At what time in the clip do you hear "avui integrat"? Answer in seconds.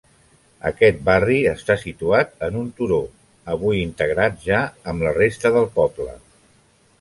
3.57-4.41